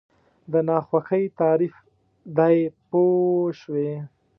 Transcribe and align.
د 0.51 0.53
ناخوښۍ 0.67 1.23
تعریف 1.39 1.75
دی 2.37 2.57
پوه 2.89 3.51
شوې!. 3.59 3.91